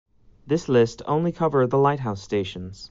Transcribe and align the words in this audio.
This 0.47 0.67
list 0.67 1.03
only 1.05 1.31
cover 1.31 1.67
the 1.67 1.77
lighthouse 1.77 2.23
stations. 2.23 2.89